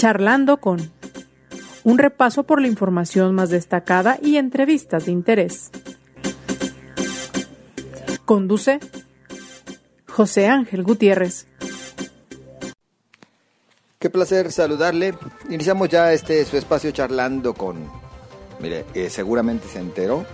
Charlando 0.00 0.62
con 0.62 0.90
un 1.84 1.98
repaso 1.98 2.44
por 2.44 2.62
la 2.62 2.68
información 2.68 3.34
más 3.34 3.50
destacada 3.50 4.18
y 4.22 4.38
entrevistas 4.38 5.04
de 5.04 5.12
interés. 5.12 5.70
Conduce 8.24 8.80
José 10.08 10.46
Ángel 10.46 10.84
Gutiérrez. 10.84 11.48
Qué 13.98 14.08
placer 14.08 14.50
saludarle. 14.52 15.12
Iniciamos 15.50 15.90
ya 15.90 16.14
este 16.14 16.46
su 16.46 16.56
espacio 16.56 16.92
charlando 16.92 17.52
con... 17.52 17.76
Mire, 18.58 18.86
eh, 18.94 19.10
seguramente 19.10 19.68
se 19.68 19.80
enteró 19.80 20.24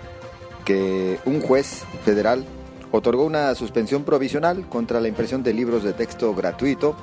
que 0.64 1.18
un 1.24 1.40
juez 1.40 1.82
federal 2.04 2.44
otorgó 2.92 3.24
una 3.24 3.52
suspensión 3.56 4.04
provisional 4.04 4.68
contra 4.68 5.00
la 5.00 5.08
impresión 5.08 5.42
de 5.42 5.54
libros 5.54 5.82
de 5.82 5.92
texto 5.92 6.32
gratuito 6.36 6.96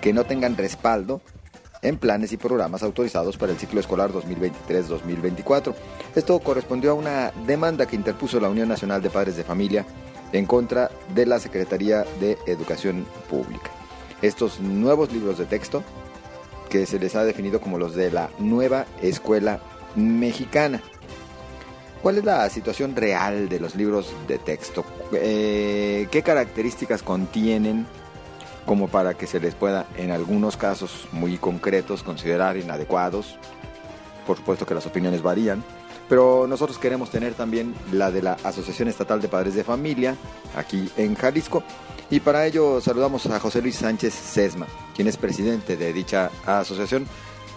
que 0.00 0.12
no 0.12 0.22
tengan 0.22 0.56
respaldo 0.56 1.20
en 1.82 1.96
planes 1.98 2.32
y 2.32 2.36
programas 2.36 2.82
autorizados 2.82 3.36
para 3.36 3.52
el 3.52 3.58
ciclo 3.58 3.80
escolar 3.80 4.10
2023-2024. 4.12 5.74
Esto 6.14 6.38
correspondió 6.40 6.92
a 6.92 6.94
una 6.94 7.32
demanda 7.46 7.86
que 7.86 7.96
interpuso 7.96 8.40
la 8.40 8.48
Unión 8.48 8.68
Nacional 8.68 9.02
de 9.02 9.10
Padres 9.10 9.36
de 9.36 9.44
Familia 9.44 9.84
en 10.32 10.46
contra 10.46 10.90
de 11.14 11.26
la 11.26 11.38
Secretaría 11.38 12.04
de 12.20 12.38
Educación 12.46 13.06
Pública. 13.30 13.70
Estos 14.22 14.60
nuevos 14.60 15.12
libros 15.12 15.38
de 15.38 15.46
texto, 15.46 15.82
que 16.68 16.86
se 16.86 16.98
les 16.98 17.14
ha 17.14 17.24
definido 17.24 17.60
como 17.60 17.78
los 17.78 17.94
de 17.94 18.10
la 18.10 18.30
nueva 18.38 18.86
escuela 19.00 19.60
mexicana. 19.94 20.82
¿Cuál 22.02 22.18
es 22.18 22.24
la 22.24 22.48
situación 22.48 22.94
real 22.94 23.48
de 23.48 23.58
los 23.58 23.74
libros 23.74 24.12
de 24.28 24.38
texto? 24.38 24.84
Eh, 25.12 26.06
¿Qué 26.10 26.22
características 26.22 27.02
contienen 27.02 27.86
como 28.68 28.88
para 28.88 29.14
que 29.14 29.26
se 29.26 29.40
les 29.40 29.54
pueda, 29.54 29.86
en 29.96 30.10
algunos 30.10 30.58
casos 30.58 31.08
muy 31.10 31.38
concretos, 31.38 32.02
considerar 32.02 32.58
inadecuados? 32.58 33.38
Por 34.26 34.36
supuesto 34.36 34.66
que 34.66 34.74
las 34.74 34.84
opiniones 34.84 35.22
varían, 35.22 35.64
pero 36.06 36.46
nosotros 36.46 36.76
queremos 36.76 37.08
tener 37.10 37.32
también 37.32 37.74
la 37.92 38.10
de 38.10 38.20
la 38.20 38.36
Asociación 38.44 38.88
Estatal 38.88 39.22
de 39.22 39.28
Padres 39.28 39.54
de 39.54 39.64
Familia, 39.64 40.18
aquí 40.54 40.90
en 40.98 41.14
Jalisco, 41.14 41.62
y 42.10 42.20
para 42.20 42.44
ello 42.44 42.82
saludamos 42.82 43.24
a 43.24 43.40
José 43.40 43.62
Luis 43.62 43.76
Sánchez 43.76 44.12
Sesma, 44.12 44.66
quien 44.94 45.08
es 45.08 45.16
presidente 45.16 45.78
de 45.78 45.90
dicha 45.94 46.30
asociación. 46.44 47.06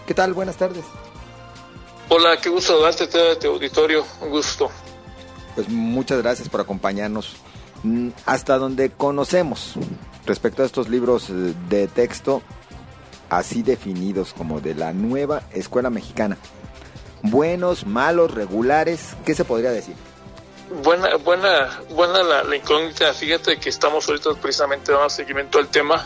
¿Qué 0.06 0.14
tal? 0.14 0.32
Buenas 0.32 0.56
tardes. 0.56 0.86
Hola, 2.08 2.38
qué 2.38 2.48
gusto 2.48 2.80
darte 2.80 3.04
a 3.04 3.32
este 3.32 3.48
auditorio, 3.48 4.02
un 4.22 4.30
gusto. 4.30 4.70
Pues 5.56 5.68
muchas 5.68 6.22
gracias 6.22 6.48
por 6.48 6.62
acompañarnos 6.62 7.36
mm, 7.82 8.08
hasta 8.24 8.56
donde 8.56 8.88
conocemos 8.88 9.76
respecto 10.26 10.62
a 10.62 10.66
estos 10.66 10.88
libros 10.88 11.30
eh, 11.30 11.54
de 11.68 11.88
texto 11.88 12.42
así 13.28 13.62
definidos 13.62 14.34
como 14.34 14.60
de 14.60 14.74
la 14.74 14.92
nueva 14.92 15.42
escuela 15.52 15.88
mexicana. 15.88 16.36
Buenos, 17.22 17.86
malos, 17.86 18.32
regulares, 18.32 19.16
¿qué 19.24 19.34
se 19.34 19.44
podría 19.44 19.70
decir? 19.70 19.94
Buena, 20.82 21.16
buena, 21.16 21.80
buena 21.90 22.22
la, 22.22 22.56
incógnita. 22.56 23.14
Fíjate 23.14 23.58
que 23.58 23.68
estamos 23.68 24.06
ahorita 24.08 24.34
precisamente 24.34 24.92
dando 24.92 25.08
seguimiento 25.08 25.58
al 25.58 25.68
tema 25.68 26.04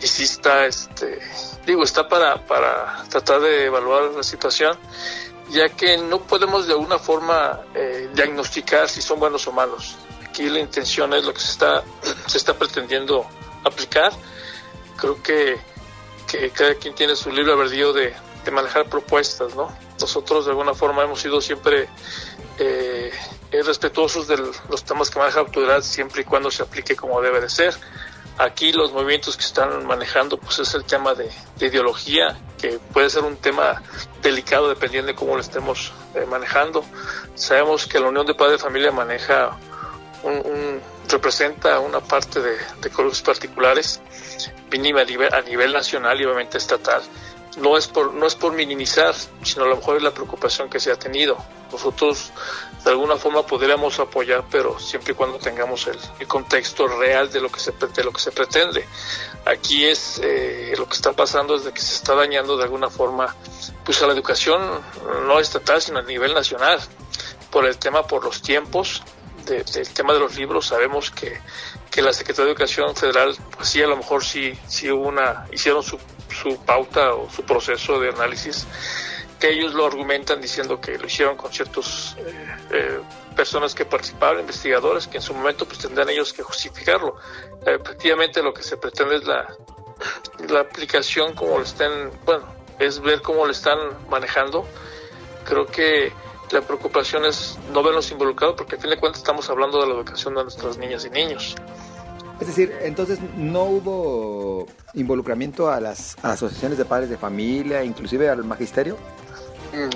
y 0.00 0.06
sí 0.06 0.24
está, 0.24 0.66
este, 0.66 1.18
digo, 1.66 1.82
está 1.82 2.08
para, 2.08 2.46
para 2.46 3.04
tratar 3.08 3.40
de 3.40 3.66
evaluar 3.66 4.04
la 4.12 4.22
situación 4.22 4.76
ya 5.52 5.68
que 5.68 5.98
no 5.98 6.20
podemos 6.20 6.66
de 6.66 6.72
alguna 6.72 6.98
forma 6.98 7.60
eh, 7.74 8.08
diagnosticar 8.14 8.88
si 8.88 9.02
son 9.02 9.20
buenos 9.20 9.46
o 9.46 9.52
malos. 9.52 9.96
Aquí 10.26 10.48
la 10.48 10.60
intención 10.60 11.12
es 11.12 11.24
lo 11.24 11.34
que 11.34 11.40
se 11.40 11.52
está, 11.52 11.82
se 12.26 12.38
está 12.38 12.54
pretendiendo 12.54 13.26
aplicar. 13.64 14.12
Creo 14.96 15.22
que, 15.22 15.58
que 16.26 16.50
cada 16.50 16.74
quien 16.74 16.94
tiene 16.94 17.16
su 17.16 17.30
libre 17.30 17.52
albedrío 17.52 17.92
de, 17.92 18.14
de, 18.44 18.50
manejar 18.50 18.88
propuestas, 18.88 19.54
¿no? 19.54 19.74
Nosotros 20.00 20.44
de 20.44 20.50
alguna 20.50 20.74
forma 20.74 21.02
hemos 21.02 21.20
sido 21.20 21.40
siempre 21.40 21.88
eh, 22.58 23.12
respetuosos 23.64 24.26
de 24.28 24.36
los 24.36 24.84
temas 24.84 25.10
que 25.10 25.18
maneja 25.18 25.40
autoridad 25.40 25.82
siempre 25.82 26.22
y 26.22 26.24
cuando 26.24 26.50
se 26.50 26.62
aplique 26.62 26.96
como 26.96 27.20
debe 27.20 27.40
de 27.40 27.48
ser. 27.50 27.74
Aquí 28.38 28.72
los 28.72 28.92
movimientos 28.92 29.36
que 29.36 29.44
están 29.44 29.86
manejando 29.86 30.38
pues 30.38 30.58
es 30.58 30.72
el 30.74 30.84
tema 30.84 31.14
de, 31.14 31.30
ideología, 31.60 32.38
que 32.58 32.78
puede 32.92 33.10
ser 33.10 33.24
un 33.24 33.36
tema 33.36 33.82
delicado 34.22 34.68
dependiendo 34.68 35.08
de 35.08 35.14
cómo 35.14 35.34
lo 35.34 35.40
estemos 35.40 35.92
eh, 36.14 36.24
manejando. 36.26 36.82
Sabemos 37.34 37.86
que 37.86 38.00
la 38.00 38.08
Unión 38.08 38.26
de 38.26 38.34
Padres 38.34 38.58
de 38.58 38.64
Familia 38.64 38.90
maneja 38.90 39.58
un, 40.22 40.80
representa 41.12 41.78
una 41.78 42.00
parte 42.00 42.40
de, 42.40 42.56
de 42.80 42.90
particulares 43.24 44.00
mínima 44.70 45.02
a 45.02 45.40
nivel, 45.42 45.72
nacional 45.72 46.20
y 46.20 46.24
obviamente 46.24 46.58
estatal. 46.58 47.02
No 47.58 47.76
es 47.76 47.86
por, 47.86 48.14
no 48.14 48.26
es 48.26 48.34
por 48.34 48.52
minimizar, 48.52 49.14
sino 49.42 49.64
a 49.64 49.68
lo 49.68 49.76
mejor 49.76 49.98
es 49.98 50.02
la 50.02 50.12
preocupación 50.12 50.68
que 50.68 50.80
se 50.80 50.90
ha 50.90 50.98
tenido 50.98 51.36
nosotros 51.72 52.30
de 52.84 52.90
alguna 52.90 53.16
forma 53.16 53.46
podríamos 53.46 53.98
apoyar, 53.98 54.44
pero 54.50 54.78
siempre 54.78 55.12
y 55.12 55.14
cuando 55.14 55.38
tengamos 55.38 55.86
el, 55.86 56.26
contexto 56.26 56.86
real 56.86 57.30
de 57.30 57.40
lo 57.40 57.50
que 57.50 57.60
se 57.60 57.72
de 57.72 58.04
lo 58.04 58.12
que 58.12 58.20
se 58.20 58.32
pretende. 58.32 58.86
Aquí 59.44 59.84
es 59.84 60.20
eh, 60.22 60.74
lo 60.76 60.86
que 60.86 60.94
está 60.94 61.12
pasando 61.12 61.56
es 61.56 61.64
de 61.64 61.72
que 61.72 61.80
se 61.80 61.94
está 61.94 62.14
dañando 62.14 62.56
de 62.56 62.64
alguna 62.64 62.90
forma 62.90 63.34
pues 63.84 64.02
a 64.02 64.06
la 64.06 64.12
educación 64.12 64.60
no 65.26 65.38
estatal 65.38 65.80
sino 65.80 65.98
a 65.98 66.02
nivel 66.02 66.34
nacional 66.34 66.78
por 67.50 67.66
el 67.66 67.78
tema 67.78 68.06
por 68.06 68.24
los 68.24 68.42
tiempos 68.42 69.02
del 69.44 69.92
tema 69.92 70.12
de 70.12 70.20
los 70.20 70.36
libros 70.36 70.66
sabemos 70.66 71.10
que, 71.10 71.38
que 71.90 72.02
la 72.02 72.12
Secretaría 72.12 72.46
de 72.46 72.50
Educación 72.52 72.94
Federal 72.96 73.36
pues 73.56 73.68
sí 73.68 73.82
a 73.82 73.86
lo 73.86 73.96
mejor 73.96 74.24
sí 74.24 74.58
sí 74.66 74.90
hubo 74.90 75.08
una 75.08 75.46
hicieron 75.52 75.82
su, 75.82 75.98
su 76.30 76.56
pauta 76.64 77.14
o 77.14 77.30
su 77.30 77.42
proceso 77.42 78.00
de 78.00 78.10
análisis 78.10 78.66
que 79.42 79.50
ellos 79.50 79.74
lo 79.74 79.86
argumentan 79.86 80.40
diciendo 80.40 80.80
que 80.80 80.96
lo 80.96 81.06
hicieron 81.06 81.36
con 81.36 81.52
ciertas 81.52 82.16
eh, 82.16 82.56
eh, 82.70 83.00
personas 83.34 83.74
que 83.74 83.84
participaron, 83.84 84.38
investigadores, 84.38 85.08
que 85.08 85.16
en 85.16 85.22
su 85.22 85.34
momento 85.34 85.66
pues 85.66 85.80
tendrán 85.80 86.08
ellos 86.10 86.32
que 86.32 86.44
justificarlo. 86.44 87.16
Efectivamente 87.66 88.40
lo 88.40 88.54
que 88.54 88.62
se 88.62 88.76
pretende 88.76 89.16
es 89.16 89.24
la, 89.24 89.48
la 90.48 90.60
aplicación 90.60 91.34
como 91.34 91.58
lo 91.58 91.64
estén, 91.64 92.12
bueno, 92.24 92.46
es 92.78 93.00
ver 93.00 93.20
cómo 93.20 93.44
lo 93.44 93.50
están 93.50 93.78
manejando. 94.08 94.64
Creo 95.44 95.66
que 95.66 96.12
la 96.50 96.60
preocupación 96.60 97.24
es 97.24 97.58
no 97.72 97.82
verlos 97.82 98.10
involucrados 98.10 98.56
porque 98.56 98.76
a 98.76 98.78
fin 98.78 98.90
de 98.90 98.98
cuentas 98.98 99.20
estamos 99.20 99.48
hablando 99.48 99.80
de 99.80 99.86
la 99.86 99.94
educación 99.94 100.34
de 100.34 100.42
nuestras 100.42 100.76
niñas 100.76 101.04
y 101.04 101.10
niños. 101.10 101.54
Es 102.40 102.48
decir, 102.48 102.76
entonces 102.82 103.20
no 103.36 103.64
hubo 103.64 104.66
involucramiento 104.94 105.70
a 105.70 105.80
las 105.80 106.16
asociaciones 106.22 106.76
de 106.76 106.84
padres 106.84 107.08
de 107.08 107.16
familia, 107.16 107.84
inclusive 107.84 108.28
al 108.28 108.44
magisterio. 108.44 108.98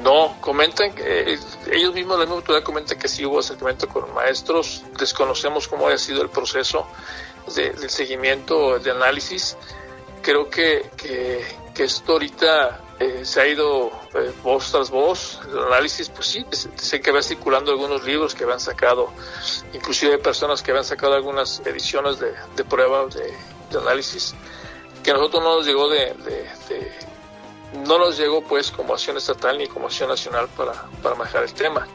No, 0.03 0.37
comentan 0.41 0.95
que 0.95 1.35
eh, 1.35 1.39
ellos 1.71 1.93
mismos, 1.93 2.19
la 2.19 2.25
misma 2.25 2.37
autoridad 2.37 2.63
comenta 2.63 2.97
que 2.97 3.09
sí 3.09 3.27
hubo 3.27 3.41
acercamiento 3.41 3.87
con 3.89 4.13
maestros, 4.15 4.85
desconocemos 4.99 5.69
cómo 5.69 5.89
haya 5.89 5.99
sido 5.99 6.23
el 6.23 6.31
proceso 6.31 6.87
de, 7.55 7.73
del 7.73 7.91
seguimiento, 7.91 8.79
de 8.79 8.91
análisis. 8.91 9.57
Creo 10.23 10.49
que, 10.49 10.91
que, 10.97 11.85
esto 11.85 12.13
ahorita 12.13 12.81
eh, 12.99 13.25
se 13.25 13.41
ha 13.41 13.47
ido 13.47 13.91
eh, 14.15 14.33
voz 14.43 14.71
tras 14.73 14.91
voz, 14.91 15.41
el 15.51 15.59
análisis, 15.59 16.09
pues 16.09 16.27
sí, 16.27 16.47
sé 16.77 17.01
que 17.01 17.13
va 17.13 17.23
circulando 17.23 17.71
algunos 17.71 18.05
libros 18.05 18.35
que 18.35 18.45
habían 18.45 18.61
sacado, 18.61 19.13
inclusive 19.73 20.19
personas 20.19 20.63
que 20.63 20.71
habían 20.71 20.85
sacado 20.85 21.15
algunas 21.15 21.61
ediciones 21.67 22.19
de, 22.19 22.33
de 22.57 22.65
pruebas 22.65 23.15
de, 23.15 23.35
análisis, 23.79 24.35
que 25.03 25.11
a 25.11 25.15
nosotros 25.15 25.43
no 25.43 25.57
nos 25.57 25.67
llegó 25.67 25.91
de 25.91 26.15
no 27.85 27.99
nos 27.99 28.17
llegó 28.17 28.43
pues 28.43 28.71
como 28.71 28.95
acción 28.95 29.17
estatal 29.17 29.59
ni 29.59 29.67
como 29.67 29.87
acción 29.87 30.09
nacional 30.09 30.49
para, 30.57 30.73
para 31.03 31.15
manejar 31.15 31.45
el 31.45 31.53
tema. 31.53 31.87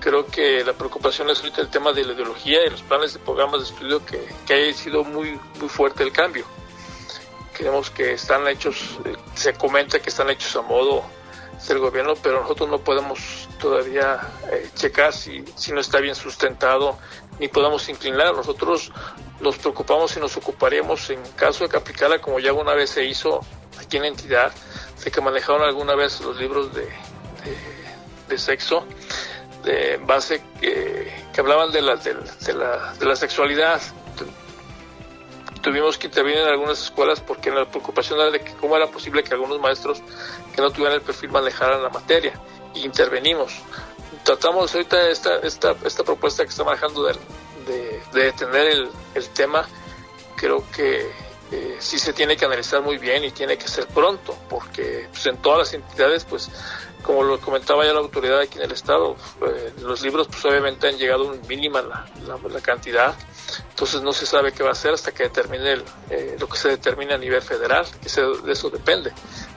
Creo 0.00 0.26
que 0.26 0.64
la 0.64 0.72
preocupación 0.74 1.30
es 1.30 1.38
ahorita 1.38 1.62
el 1.62 1.68
tema 1.68 1.92
de 1.92 2.04
la 2.04 2.12
ideología 2.12 2.64
y 2.66 2.70
los 2.70 2.82
planes 2.82 3.14
de 3.14 3.20
programas 3.20 3.60
de 3.60 3.66
estudio 3.66 4.04
que, 4.04 4.28
que 4.46 4.54
haya 4.54 4.72
sido 4.74 5.04
muy, 5.04 5.38
muy 5.58 5.68
fuerte 5.68 6.02
el 6.02 6.12
cambio. 6.12 6.44
Creemos 7.54 7.90
que 7.90 8.12
están 8.12 8.46
hechos, 8.48 8.98
eh, 9.04 9.16
se 9.34 9.54
comenta 9.54 10.00
que 10.00 10.10
están 10.10 10.28
hechos 10.30 10.54
a 10.56 10.62
modo 10.62 11.04
del 11.68 11.78
gobierno, 11.78 12.14
pero 12.22 12.42
nosotros 12.42 12.68
no 12.68 12.78
podemos 12.78 13.48
todavía 13.58 14.20
eh, 14.50 14.68
checar 14.74 15.12
si, 15.12 15.44
si 15.54 15.72
no 15.72 15.80
está 15.80 16.00
bien 16.00 16.14
sustentado 16.14 16.98
ni 17.38 17.48
podamos 17.48 17.88
inclinar. 17.88 18.34
Nosotros 18.34 18.92
nos 19.40 19.56
preocupamos 19.56 20.16
y 20.16 20.20
nos 20.20 20.36
ocuparemos 20.36 21.10
en 21.10 21.22
caso 21.36 21.64
de 21.64 21.70
que 21.70 21.76
aplicara 21.76 22.20
como 22.20 22.38
ya 22.38 22.52
una 22.52 22.74
vez 22.74 22.90
se 22.90 23.04
hizo 23.04 23.40
aquí 23.80 23.96
en 23.96 24.02
la 24.02 24.08
entidad, 24.08 24.52
de 25.04 25.10
que 25.10 25.20
manejaron 25.20 25.62
alguna 25.62 25.94
vez 25.94 26.20
los 26.20 26.36
libros 26.36 26.74
de, 26.74 26.88
de, 28.28 28.38
sexo, 28.38 28.84
de 29.64 29.98
base 29.98 30.42
que, 30.60 31.12
que 31.32 31.40
hablaban 31.40 31.72
de 31.72 31.82
la, 31.82 31.96
de, 31.96 32.14
la, 32.54 32.94
de 32.94 33.06
la 33.06 33.16
sexualidad. 33.16 33.80
Tuvimos 35.64 35.96
que 35.96 36.08
intervenir 36.08 36.40
en 36.40 36.48
algunas 36.48 36.78
escuelas 36.78 37.20
porque 37.20 37.50
la 37.50 37.64
preocupación 37.64 38.20
era 38.20 38.30
de 38.30 38.40
que 38.40 38.52
cómo 38.52 38.76
era 38.76 38.86
posible 38.86 39.24
que 39.24 39.32
algunos 39.32 39.58
maestros 39.58 40.02
que 40.54 40.60
no 40.60 40.70
tuvieran 40.70 40.96
el 40.96 41.00
perfil 41.00 41.30
manejaran 41.30 41.82
la 41.82 41.88
materia. 41.88 42.38
Y 42.74 42.84
intervenimos. 42.84 43.62
Tratamos 44.24 44.74
ahorita 44.74 45.08
esta, 45.08 45.38
esta, 45.38 45.74
esta 45.82 46.04
propuesta 46.04 46.44
que 46.44 46.50
está 46.50 46.64
manejando 46.64 47.04
de, 47.04 47.16
de, 47.66 48.24
detener 48.24 48.66
el, 48.66 48.90
el 49.14 49.28
tema. 49.30 49.66
Creo 50.36 50.62
que 50.70 51.10
eh, 51.50 51.76
sí 51.78 51.98
se 51.98 52.12
tiene 52.12 52.36
que 52.36 52.44
analizar 52.44 52.82
muy 52.82 52.98
bien 52.98 53.24
y 53.24 53.30
tiene 53.30 53.56
que 53.56 53.66
ser 53.66 53.86
pronto, 53.86 54.36
porque 54.50 55.08
pues, 55.12 55.24
en 55.24 55.38
todas 55.38 55.60
las 55.60 55.72
entidades, 55.72 56.26
pues 56.26 56.50
como 57.04 57.22
lo 57.22 57.38
comentaba 57.38 57.84
ya 57.84 57.92
la 57.92 58.00
autoridad 58.00 58.40
aquí 58.40 58.58
en 58.58 58.64
el 58.64 58.72
estado, 58.72 59.14
eh, 59.46 59.72
los 59.82 60.02
libros 60.02 60.26
pues 60.26 60.44
obviamente 60.46 60.88
han 60.88 60.96
llegado 60.96 61.28
a 61.28 61.32
un 61.32 61.40
mínima 61.46 61.82
la, 61.82 62.06
la, 62.26 62.60
cantidad, 62.60 63.14
entonces 63.70 64.00
no 64.02 64.12
se 64.12 64.26
sabe 64.26 64.52
qué 64.52 64.62
va 64.62 64.70
a 64.70 64.72
hacer 64.72 64.94
hasta 64.94 65.12
que 65.12 65.24
determine 65.24 65.82
eh, 66.10 66.36
lo 66.40 66.48
que 66.48 66.56
se 66.56 66.70
determine 66.70 67.14
a 67.14 67.18
nivel 67.18 67.42
federal, 67.42 67.86
que 68.02 68.08
de 68.08 68.52
eso 68.52 68.70
depende, 68.70 69.12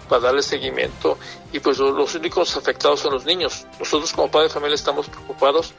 para 0.10 0.24
darle 0.24 0.44
seguimiento 0.44 1.18
y 1.54 1.60
pues 1.60 1.78
los, 1.80 2.16
únicos 2.16 2.58
afectados 2.58 3.00
son 3.00 3.14
los 3.14 3.26
niños. 3.26 3.66
Nosotros 3.80 4.12
como 4.12 4.30
padres 4.30 4.52
de 4.52 4.54
familia 4.54 4.76
estamos 4.76 5.08
preocupados 5.08 5.74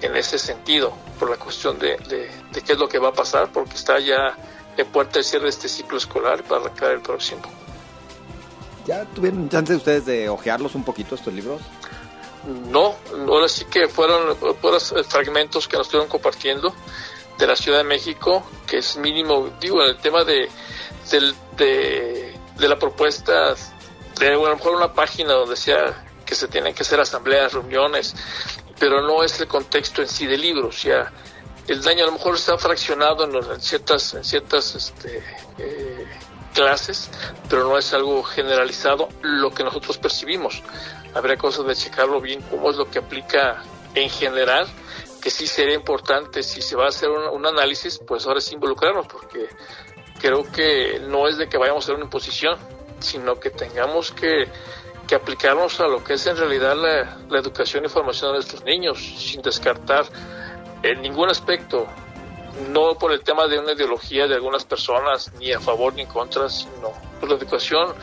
en 0.00 0.16
ese 0.16 0.38
sentido, 0.38 0.94
por 1.18 1.28
la 1.28 1.36
cuestión 1.36 1.78
de, 1.78 1.96
de, 2.08 2.30
de 2.52 2.62
qué 2.62 2.72
es 2.72 2.78
lo 2.78 2.88
que 2.88 2.98
va 2.98 3.08
a 3.08 3.12
pasar, 3.12 3.52
porque 3.52 3.74
está 3.74 3.98
ya 3.98 4.36
en 4.76 4.86
puerta 4.86 5.18
de 5.18 5.24
cierre 5.24 5.44
de 5.44 5.50
este 5.50 5.68
ciclo 5.68 5.98
escolar 5.98 6.42
para 6.44 6.62
arrancar 6.62 6.92
el 6.92 7.00
próximo. 7.00 7.42
¿Ya 8.90 9.04
tuvieron 9.04 9.48
chance 9.48 9.72
ustedes 9.76 10.04
de 10.04 10.28
ojearlos 10.28 10.74
un 10.74 10.82
poquito 10.82 11.14
estos 11.14 11.32
libros? 11.32 11.62
No, 12.72 12.96
ahora 13.28 13.46
sí 13.46 13.64
que 13.66 13.86
fueron, 13.86 14.36
fragmentos 15.08 15.68
que 15.68 15.76
nos 15.76 15.86
estuvieron 15.86 16.08
compartiendo 16.10 16.74
de 17.38 17.46
la 17.46 17.54
Ciudad 17.54 17.78
de 17.78 17.84
México, 17.84 18.44
que 18.66 18.78
es 18.78 18.96
mínimo, 18.96 19.48
digo, 19.60 19.80
en 19.84 19.90
el 19.90 19.96
tema 19.98 20.24
de, 20.24 20.48
de, 21.08 22.34
de, 22.58 22.68
la 22.68 22.76
propuesta, 22.80 23.54
de 24.18 24.26
a 24.26 24.30
lo 24.32 24.56
mejor 24.56 24.74
una 24.74 24.92
página 24.92 25.34
donde 25.34 25.54
sea 25.54 26.04
que 26.26 26.34
se 26.34 26.48
tienen 26.48 26.74
que 26.74 26.82
hacer 26.82 26.98
asambleas, 26.98 27.52
reuniones, 27.52 28.16
pero 28.80 29.02
no 29.02 29.22
es 29.22 29.38
el 29.38 29.46
contexto 29.46 30.02
en 30.02 30.08
sí 30.08 30.26
del 30.26 30.40
libro, 30.40 30.66
o 30.66 30.72
sea, 30.72 31.12
el 31.68 31.80
daño 31.80 32.02
a 32.02 32.06
lo 32.06 32.14
mejor 32.14 32.34
está 32.34 32.58
fraccionado 32.58 33.22
en, 33.22 33.60
ciertas, 33.60 34.14
en 34.14 34.24
ciertas 34.24 34.74
este, 34.74 35.22
eh, 35.58 36.06
clases, 36.54 37.10
pero 37.48 37.64
no 37.64 37.78
es 37.78 37.92
algo 37.92 38.22
generalizado 38.22 39.08
lo 39.22 39.50
que 39.50 39.64
nosotros 39.64 39.98
percibimos. 39.98 40.62
Habría 41.14 41.36
cosas 41.36 41.66
de 41.66 41.74
checarlo 41.74 42.20
bien 42.20 42.42
cómo 42.42 42.70
es 42.70 42.76
lo 42.76 42.90
que 42.90 42.98
aplica 42.98 43.62
en 43.94 44.08
general, 44.10 44.66
que 45.20 45.30
sí 45.30 45.46
sería 45.46 45.74
importante 45.74 46.42
si 46.42 46.62
se 46.62 46.76
va 46.76 46.86
a 46.86 46.88
hacer 46.88 47.10
un, 47.10 47.46
análisis, 47.46 47.98
pues 47.98 48.26
ahora 48.26 48.40
sí 48.40 48.54
involucrarnos, 48.54 49.06
porque 49.06 49.48
creo 50.20 50.50
que 50.50 51.00
no 51.08 51.28
es 51.28 51.36
de 51.36 51.48
que 51.48 51.58
vayamos 51.58 51.84
a 51.84 51.86
hacer 51.86 51.94
una 51.96 52.04
imposición, 52.04 52.58
sino 53.00 53.38
que 53.38 53.50
tengamos 53.50 54.12
que, 54.12 54.48
que 55.06 55.14
aplicarnos 55.14 55.80
a 55.80 55.88
lo 55.88 56.04
que 56.04 56.14
es 56.14 56.26
en 56.26 56.36
realidad 56.36 56.76
la, 56.76 57.18
la 57.28 57.38
educación 57.38 57.84
y 57.84 57.88
formación 57.88 58.30
de 58.30 58.38
nuestros 58.38 58.64
niños, 58.64 58.98
sin 58.98 59.42
descartar 59.42 60.06
en 60.82 61.02
ningún 61.02 61.28
aspecto 61.28 61.86
no 62.70 62.96
por 62.98 63.12
el 63.12 63.22
tema 63.22 63.46
de 63.46 63.58
una 63.58 63.72
ideología 63.72 64.26
de 64.26 64.34
algunas 64.34 64.64
personas, 64.64 65.32
ni 65.38 65.52
a 65.52 65.60
favor 65.60 65.94
ni 65.94 66.02
en 66.02 66.08
contra, 66.08 66.48
sino 66.48 66.92
por 67.18 67.28
la 67.28 67.36
educación. 67.36 67.94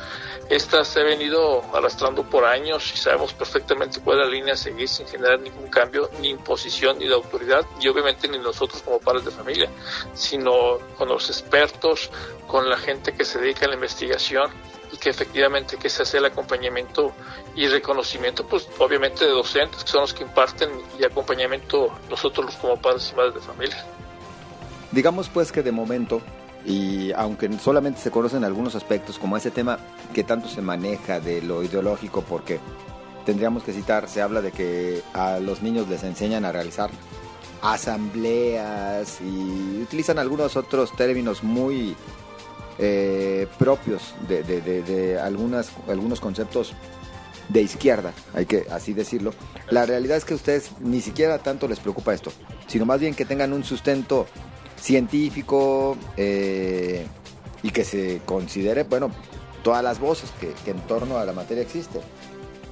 Esta 0.49 0.85
se 0.85 1.01
ha 1.01 1.03
venido 1.03 1.61
arrastrando 1.73 2.23
por 2.23 2.45
años 2.45 2.89
y 2.93 2.97
sabemos 2.97 3.33
perfectamente 3.33 3.99
cuál 3.99 4.21
es 4.21 4.27
la 4.27 4.31
línea 4.31 4.53
a 4.53 4.57
seguir 4.57 4.87
sin 4.87 5.05
generar 5.05 5.41
ningún 5.41 5.67
cambio, 5.67 6.09
ni 6.21 6.29
imposición, 6.29 6.99
ni 6.99 7.07
de 7.07 7.13
autoridad, 7.13 7.65
y 7.81 7.89
obviamente 7.89 8.29
ni 8.29 8.39
nosotros 8.39 8.81
como 8.81 8.99
padres 8.99 9.25
de 9.25 9.31
familia, 9.31 9.69
sino 10.13 10.77
con 10.97 11.09
los 11.09 11.29
expertos, 11.29 12.09
con 12.47 12.69
la 12.69 12.77
gente 12.77 13.13
que 13.13 13.25
se 13.25 13.39
dedica 13.39 13.65
a 13.65 13.69
la 13.69 13.75
investigación 13.75 14.49
y 14.93 14.97
que 14.97 15.09
efectivamente 15.09 15.75
que 15.77 15.89
se 15.89 16.03
hace 16.03 16.17
el 16.17 16.25
acompañamiento 16.25 17.13
y 17.53 17.67
reconocimiento, 17.67 18.47
pues 18.47 18.69
obviamente 18.79 19.25
de 19.25 19.31
docentes, 19.31 19.83
que 19.83 19.91
son 19.91 20.01
los 20.01 20.13
que 20.13 20.23
imparten 20.23 20.69
y 20.97 21.03
acompañamiento 21.03 21.91
nosotros 22.09 22.55
como 22.61 22.81
padres 22.81 23.11
y 23.11 23.15
madres 23.15 23.33
de 23.33 23.41
familia. 23.41 23.85
Digamos 24.97 25.29
pues 25.29 25.51
que 25.51 25.61
de 25.61 25.71
momento, 25.71 26.23
y 26.65 27.11
aunque 27.11 27.55
solamente 27.59 28.01
se 28.01 28.09
conocen 28.09 28.43
algunos 28.43 28.73
aspectos, 28.73 29.19
como 29.19 29.37
ese 29.37 29.51
tema 29.51 29.77
que 30.11 30.23
tanto 30.23 30.49
se 30.49 30.63
maneja 30.63 31.19
de 31.19 31.43
lo 31.43 31.61
ideológico, 31.61 32.23
porque 32.27 32.59
tendríamos 33.23 33.61
que 33.61 33.73
citar, 33.73 34.09
se 34.09 34.23
habla 34.23 34.41
de 34.41 34.51
que 34.51 35.03
a 35.13 35.37
los 35.37 35.61
niños 35.61 35.87
les 35.87 36.03
enseñan 36.03 36.45
a 36.45 36.51
realizar 36.51 36.89
asambleas 37.61 39.21
y 39.21 39.83
utilizan 39.83 40.17
algunos 40.17 40.57
otros 40.57 40.95
términos 40.95 41.43
muy 41.43 41.95
eh, 42.79 43.45
propios 43.59 44.15
de, 44.27 45.19
algunas, 45.21 45.73
algunos 45.87 46.19
conceptos 46.19 46.73
de 47.49 47.61
izquierda, 47.61 48.13
hay 48.33 48.47
que 48.47 48.65
así 48.71 48.93
decirlo. 48.93 49.31
La 49.69 49.85
realidad 49.85 50.17
es 50.17 50.25
que 50.25 50.33
a 50.33 50.37
ustedes 50.37 50.71
ni 50.79 51.01
siquiera 51.01 51.37
tanto 51.37 51.67
les 51.67 51.79
preocupa 51.79 52.15
esto, 52.15 52.31
sino 52.65 52.87
más 52.87 52.99
bien 52.99 53.13
que 53.13 53.25
tengan 53.25 53.53
un 53.53 53.63
sustento 53.63 54.25
científico 54.79 55.97
eh, 56.15 57.05
y 57.63 57.71
que 57.71 57.83
se 57.83 58.21
considere, 58.25 58.83
bueno, 58.83 59.11
todas 59.63 59.83
las 59.83 59.99
voces 59.99 60.29
que, 60.39 60.53
en 60.69 60.79
torno 60.87 61.17
a 61.17 61.25
la 61.25 61.33
materia 61.33 61.63
existen. 61.63 62.01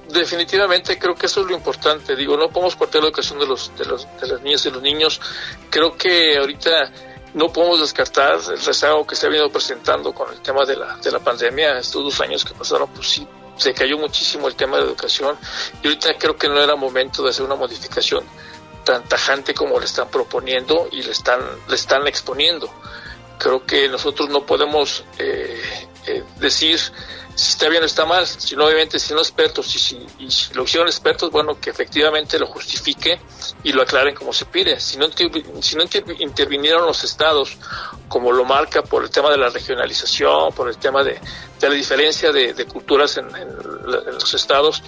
Definitivamente 0.08 0.98
creo 0.98 1.14
que 1.14 1.26
eso 1.26 1.40
es 1.40 1.48
lo 1.48 1.54
importante. 1.54 2.14
Digo, 2.14 2.36
no 2.36 2.48
podemos 2.48 2.76
cortar 2.76 3.02
la 3.02 3.08
educación 3.08 3.40
de 3.40 3.46
los, 3.46 3.72
de 3.76 3.84
los 3.84 4.06
de 4.20 4.28
las 4.28 4.40
niñas 4.40 4.64
y 4.66 4.70
los 4.70 4.80
niños. 4.80 5.20
Creo 5.68 5.96
que 5.96 6.38
ahorita 6.38 6.92
no 7.34 7.52
podemos 7.52 7.80
descartar 7.80 8.38
el 8.50 8.64
rezago 8.64 9.06
que 9.06 9.16
se 9.16 9.26
ha 9.26 9.28
venido 9.28 9.50
presentando 9.50 10.14
con 10.14 10.32
el 10.32 10.40
tema 10.40 10.64
de 10.64 10.76
la, 10.76 10.96
de 10.96 11.10
la 11.10 11.18
pandemia. 11.18 11.78
Estos 11.78 12.04
dos 12.04 12.20
años 12.20 12.44
que 12.44 12.54
pasaron, 12.54 12.88
pues 12.94 13.08
sí, 13.08 13.26
se 13.56 13.74
cayó 13.74 13.98
muchísimo 13.98 14.48
el 14.48 14.54
tema 14.54 14.76
de 14.76 14.84
educación 14.84 15.36
y 15.82 15.88
ahorita 15.88 16.16
creo 16.18 16.36
que 16.36 16.48
no 16.48 16.62
era 16.62 16.76
momento 16.76 17.22
de 17.22 17.30
hacer 17.30 17.44
una 17.44 17.56
modificación 17.56 18.24
tan 18.86 19.02
tajante 19.04 19.52
como 19.52 19.78
le 19.80 19.84
están 19.84 20.08
proponiendo 20.08 20.88
y 20.92 21.02
le 21.02 21.10
están, 21.10 21.40
le 21.68 21.74
están 21.74 22.06
exponiendo. 22.06 22.70
Creo 23.38 23.66
que 23.66 23.88
nosotros 23.88 24.30
no 24.30 24.46
podemos 24.46 25.04
eh, 25.18 25.60
eh, 26.06 26.22
decir 26.38 26.80
si 27.34 27.50
está 27.50 27.68
bien 27.68 27.82
o 27.82 27.86
está 27.86 28.06
mal, 28.06 28.26
sino 28.26 28.64
obviamente 28.64 28.98
si 28.98 29.12
no 29.12 29.18
expertos 29.18 29.74
y 29.74 29.78
si, 29.78 29.96
y 30.18 30.54
lo 30.54 30.62
hicieron 30.62 30.88
expertos, 30.88 31.30
bueno, 31.30 31.60
que 31.60 31.68
efectivamente 31.68 32.38
lo 32.38 32.46
justifique 32.46 33.20
y 33.62 33.72
lo 33.72 33.82
aclaren 33.82 34.14
como 34.14 34.32
se 34.32 34.46
pide. 34.46 34.80
Si 34.80 34.96
no, 34.96 35.08
si 35.60 35.76
no 35.76 35.84
intervinieron 36.18 36.86
los 36.86 37.04
estados, 37.04 37.58
como 38.08 38.32
lo 38.32 38.46
marca 38.46 38.82
por 38.82 39.02
el 39.02 39.10
tema 39.10 39.30
de 39.30 39.36
la 39.36 39.50
regionalización, 39.50 40.54
por 40.54 40.70
el 40.70 40.78
tema 40.78 41.04
de, 41.04 41.20
de 41.60 41.68
la 41.68 41.74
diferencia 41.74 42.32
de, 42.32 42.64
culturas 42.64 43.18
en, 43.18 43.28
los 43.84 44.32
estados, 44.32 44.82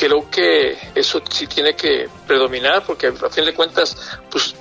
creo 0.00 0.30
que 0.30 0.78
eso 0.94 1.20
sí 1.30 1.46
tiene 1.46 1.76
que 1.76 2.08
predominar 2.26 2.82
porque 2.86 3.08
a 3.08 3.28
fin 3.28 3.44
de 3.44 3.52
cuentas, 3.52 4.18
pues 4.30 4.54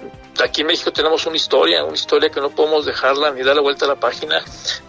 aquí 0.44 0.62
en 0.62 0.68
México 0.68 0.92
tenemos 0.92 1.26
una 1.26 1.38
historia, 1.38 1.86
una 1.86 1.96
historia 1.96 2.30
que 2.30 2.42
no 2.42 2.50
podemos 2.50 2.86
dejarla 2.86 3.32
ni 3.32 3.42
dar 3.42 3.56
la 3.56 3.62
vuelta 3.62 3.86
a 3.86 3.88
la 3.88 3.96
página. 3.96 4.44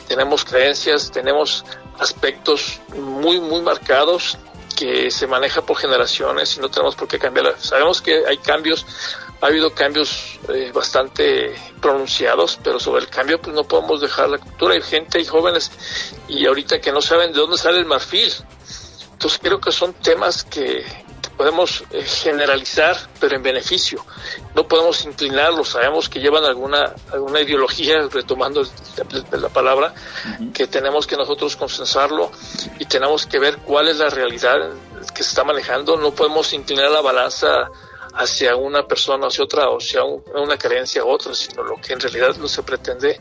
Tenemos 0.08 0.44
creencias, 0.44 1.12
tenemos 1.12 1.64
aspectos 2.00 2.80
muy, 2.96 3.40
muy 3.40 3.62
marcados 3.62 4.38
que 4.76 5.12
se 5.12 5.28
maneja 5.28 5.62
por 5.62 5.76
generaciones 5.76 6.56
y 6.56 6.60
no 6.60 6.68
tenemos 6.68 6.96
por 6.96 7.06
qué 7.06 7.20
cambiar. 7.20 7.54
Sabemos 7.60 8.02
que 8.02 8.26
hay 8.26 8.38
cambios, 8.38 8.84
ha 9.40 9.46
habido 9.46 9.72
cambios 9.72 10.40
eh, 10.48 10.72
bastante 10.74 11.54
pronunciados, 11.80 12.58
pero 12.64 12.80
sobre 12.80 13.02
el 13.02 13.08
cambio 13.08 13.40
pues 13.40 13.54
no 13.54 13.62
podemos 13.62 14.00
dejar 14.00 14.28
la 14.28 14.38
cultura. 14.38 14.74
Hay 14.74 14.82
gente, 14.82 15.18
hay 15.18 15.26
jóvenes 15.26 15.70
y 16.26 16.44
ahorita 16.44 16.80
que 16.80 16.90
no 16.90 17.00
saben 17.00 17.32
de 17.32 17.38
dónde 17.38 17.56
sale 17.56 17.78
el 17.78 17.86
marfil, 17.86 18.32
entonces 19.20 19.38
creo 19.42 19.60
que 19.60 19.70
son 19.70 19.92
temas 19.92 20.44
que, 20.44 20.82
podemos 21.36 21.84
eh, 21.90 22.02
generalizar, 22.02 22.96
pero 23.20 23.36
en 23.36 23.42
beneficio. 23.42 24.02
No 24.54 24.66
podemos 24.66 25.04
inclinarlos, 25.04 25.68
sabemos 25.68 26.08
que 26.08 26.20
llevan 26.20 26.44
alguna, 26.44 26.94
alguna 27.12 27.42
ideología, 27.42 28.00
retomando 28.10 28.62
la 29.32 29.50
palabra, 29.50 29.92
que 30.54 30.66
tenemos 30.68 31.06
que 31.06 31.16
nosotros 31.16 31.56
consensarlo 31.56 32.30
y 32.78 32.86
tenemos 32.86 33.26
que 33.26 33.38
ver 33.38 33.58
cuál 33.58 33.88
es 33.88 33.98
la 33.98 34.08
realidad 34.08 34.70
que 35.14 35.22
se 35.22 35.28
está 35.28 35.44
manejando. 35.44 35.98
No 35.98 36.12
podemos 36.12 36.54
inclinar 36.54 36.90
la 36.90 37.02
balanza 37.02 37.70
hacia 38.14 38.56
una 38.56 38.86
persona, 38.86 39.26
hacia 39.26 39.44
otra, 39.44 39.68
o 39.68 39.78
hacia 39.78 40.02
una 40.04 40.56
creencia 40.56 41.04
u 41.04 41.08
otra, 41.08 41.34
sino 41.34 41.62
lo 41.62 41.76
que 41.76 41.92
en 41.92 42.00
realidad 42.00 42.36
no 42.36 42.48
se 42.48 42.62
pretende 42.62 43.20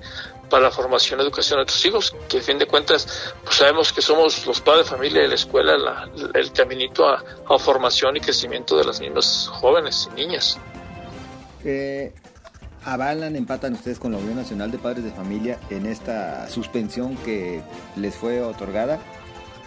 para 0.50 0.64
la 0.64 0.72
formación 0.72 1.20
y 1.20 1.24
educación 1.24 1.58
de 1.60 1.66
nuestros 1.66 1.86
hijos, 1.86 2.16
que 2.28 2.40
a 2.40 2.42
fin 2.42 2.58
de 2.58 2.66
cuentas 2.66 3.34
pues 3.44 3.56
sabemos 3.56 3.94
que 3.94 4.02
somos 4.02 4.46
los 4.48 4.60
padres 4.62 4.86
de 4.86 4.92
familia 4.92 5.24
y 5.24 5.28
la 5.28 5.36
escuela 5.36 6.10
el 6.34 6.52
caminito 6.52 7.08
a, 7.08 7.24
formación 7.60 8.18
y 8.18 8.20
crecimiento 8.20 8.76
de 8.78 8.86
las 8.86 9.00
niñas 9.00 9.48
jóvenes 9.52 10.10
y 10.12 10.22
niñas. 10.22 10.58
avalan, 12.84 13.36
empatan 13.36 13.74
ustedes 13.74 14.00
con 14.00 14.12
la 14.12 14.18
Unión 14.18 14.38
Nacional 14.38 14.72
de 14.72 14.80
Padres 14.80 15.04
de 15.04 15.12
Familia 15.12 15.60
en 15.70 15.86
esta 15.86 16.50
suspensión 16.50 17.16
que 17.18 17.62
les 17.96 18.16
fue 18.16 18.42
otorgada 18.42 19.00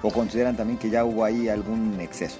o 0.03 0.11
consideran 0.11 0.57
también 0.57 0.79
que 0.79 0.91
ya 0.91 1.05
hubo 1.05 1.25
ahí 1.25 1.49
algún 1.49 2.01
exceso? 2.01 2.39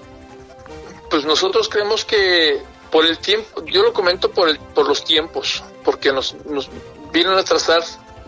Pues 1.09 1.25
nosotros 1.25 1.69
creemos 1.69 2.03
que 2.05 2.61
por 2.93 3.07
el 3.07 3.17
tiempo, 3.17 3.65
yo 3.65 3.81
lo 3.81 3.91
comento 3.91 4.29
por, 4.29 4.47
el, 4.47 4.59
por 4.59 4.87
los 4.87 5.03
tiempos, 5.03 5.63
porque 5.83 6.13
nos, 6.13 6.35
nos 6.45 6.69
vienen 7.11 7.33
a 7.33 7.43
trazar 7.43 7.81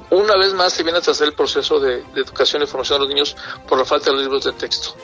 una 0.09 0.35
vez 0.37 0.53
más 0.53 0.73
se 0.73 0.81
viene 0.81 0.97
a 0.97 1.01
trazar 1.01 1.27
el 1.27 1.33
proceso 1.33 1.79
de, 1.79 2.03
educación 2.15 2.63
y 2.63 2.65
formación 2.65 2.97
de 2.97 3.05
los 3.05 3.13
niños 3.13 3.35
por 3.67 3.77
la 3.77 3.85
falta 3.85 4.11
de 4.11 4.17
libros 4.17 4.43
de 4.43 4.53
texto. 4.53 4.95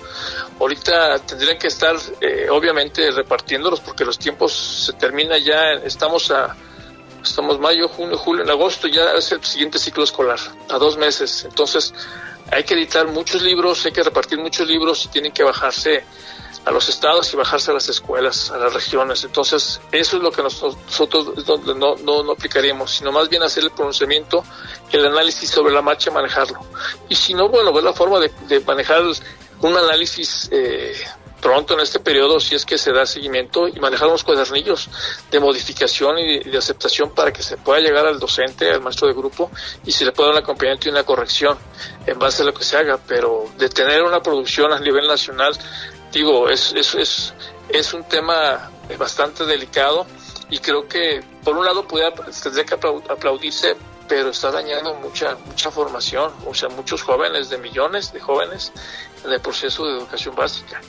Ahorita 0.60 1.20
tendrían 1.20 1.60
que 1.60 1.68
estar, 1.68 1.96
eh, 2.22 2.48
obviamente, 2.50 3.12
repartiéndolos 3.12 3.82
porque 3.82 4.04
los 4.04 4.18
tiempos 4.18 4.52
se 4.86 4.94
termina 4.94 5.38
ya, 5.38 5.74
estamos 5.74 6.32
a, 6.32 6.56
estamos 7.24 7.60
mayo, 7.60 7.88
junio, 7.88 8.18
julio, 8.18 8.44
en 8.44 8.50
agosto, 8.50 8.88
ya 8.88 9.14
es 9.14 9.32
el 9.32 9.44
siguiente 9.44 9.78
ciclo 9.78 10.04
escolar, 10.04 10.40
a 10.70 10.78
dos 10.80 10.98
meses. 10.98 11.46
Entonces, 11.46 11.94
hay 12.52 12.64
que 12.64 12.74
editar 12.74 13.08
muchos 13.08 13.42
libros, 13.42 13.86
hay 13.86 13.92
que 13.92 14.04
repartir 14.04 14.38
muchos 14.38 14.68
libros 14.68 15.06
y 15.06 15.08
tienen 15.08 15.32
que 15.32 15.44
bajarse 15.44 16.04
a 16.66 16.72
los 16.72 16.90
estados 16.90 17.34
y 17.34 17.38
bajarse 17.38 17.72
a 17.72 17.74
las 17.74 17.90
escuelas, 17.90 18.52
a 18.52 18.58
las 18.58 18.74
regiones. 18.74 19.24
Entonces, 19.24 19.82
eso 19.92 20.18
es 20.18 20.24
lo 20.24 20.32
que 20.32 20.44
nosotros 20.44 21.48
no, 21.76 21.96
no, 21.96 22.24
no 22.24 22.32
aplicaríamos, 22.32 22.92
sino 22.92 23.12
más 23.12 23.30
bien 23.30 23.42
hacer 23.42 23.64
el 23.64 23.72
pronunciamiento, 23.72 24.44
el 24.92 25.06
análisis 25.06 25.50
sobre 25.50 25.74
la 25.74 25.82
marcha 25.82 26.12
y 26.12 26.14
manejarlo. 26.14 26.60
Y 27.10 27.16
si 27.16 27.34
no, 27.34 27.50
bueno, 27.50 27.74
ver 27.74 27.84
la 27.84 27.94
forma 27.94 28.20
de, 28.20 28.32
de 28.48 28.60
manejar 28.60 29.02
un 29.62 29.78
análisis 29.78 30.50
eh, 30.52 30.94
pronto 31.42 31.74
en 31.74 31.82
este 31.82 32.00
periodo, 32.00 32.40
si 32.40 32.56
es 32.56 32.66
que 32.66 32.78
se 32.78 32.92
da 32.92 33.06
seguimiento, 33.06 33.68
y 33.68 33.80
manejar 33.80 34.08
unos 34.08 34.24
cuadernillos 34.24 34.90
de 35.32 35.40
modificación 35.40 36.20
y 36.20 36.40
de, 36.40 36.58
aceptación 36.58 37.10
para 37.12 37.34
que 37.34 37.42
se 37.42 37.58
pueda 37.58 37.80
llegar 37.80 38.06
al 38.06 38.20
docente, 38.20 38.70
al 38.70 38.82
maestro 38.82 39.08
de 39.08 39.14
grupo, 39.14 39.50
y 39.84 39.92
se 39.92 40.06
le 40.06 40.12
pueda 40.12 40.30
dar 40.30 40.38
un 40.38 40.44
acompañamiento 40.44 40.88
y 40.88 40.92
una 40.92 41.04
corrección 41.04 41.58
en 42.06 42.20
base 42.20 42.44
a 42.44 42.46
lo 42.46 42.54
que 42.54 42.64
se 42.64 42.78
haga. 42.78 43.00
Pero 43.08 43.46
de 43.58 43.70
tener 43.70 44.04
una 44.04 44.22
producción 44.22 44.72
a 44.72 44.80
nivel 44.80 45.08
nacional, 45.08 45.58
digo, 46.12 46.48
es, 46.50 46.74
es, 46.74 46.96
es, 46.96 47.34
es 47.70 47.94
un 47.94 48.04
tema 48.04 48.70
bastante 48.98 49.46
delicado 49.46 50.06
y 50.50 50.60
creo 50.60 50.88
que 50.88 51.24
por 51.44 51.58
un 51.58 51.66
lado 51.66 51.88
puede, 51.88 52.12
tendría 52.44 52.66
que 52.66 52.76
aplaudirse 52.76 53.76
pero 54.12 54.32
está 54.32 54.52
dañando 54.52 54.94
mucha 54.96 55.36
mucha 55.46 55.72
formación, 55.72 56.34
o 56.46 56.54
sea, 56.54 56.68
muchos 56.68 57.02
jóvenes, 57.02 57.50
de 57.50 57.58
millones 57.58 58.12
de 58.12 58.20
jóvenes 58.20 58.74
en 59.24 59.32
el 59.32 59.40
proceso 59.40 59.86
de 59.86 60.00
educación 60.00 60.36
básica. 60.36 60.82